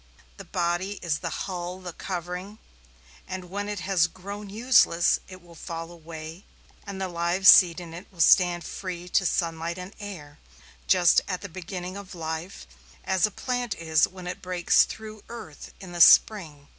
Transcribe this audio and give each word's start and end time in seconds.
The 0.37 0.45
body 0.45 0.97
is 1.03 1.19
the 1.19 1.29
hull, 1.45 1.79
the 1.79 1.93
covering, 1.93 2.57
and 3.27 3.51
when 3.51 3.69
it 3.69 3.81
has 3.81 4.07
grown 4.07 4.49
useless 4.49 5.19
it 5.27 5.43
will 5.43 5.53
fall 5.53 5.91
away 5.91 6.43
and 6.87 6.99
the 6.99 7.07
live 7.07 7.45
seed 7.47 7.79
in 7.79 7.93
it 7.93 8.07
will 8.11 8.19
stand 8.19 8.63
free 8.63 9.07
to 9.09 9.27
sunlight 9.27 9.77
and 9.77 9.93
air 9.99 10.39
just 10.87 11.21
at 11.27 11.41
the 11.41 11.49
beginning 11.49 11.97
of 11.97 12.15
life, 12.15 12.65
as 13.03 13.27
a 13.27 13.29
plant 13.29 13.75
is 13.75 14.07
when 14.07 14.25
it 14.25 14.41
breaks 14.41 14.85
through 14.85 15.23
earth 15.29 15.71
in 15.79 15.91
the 15.91 16.01
spring. 16.01 16.69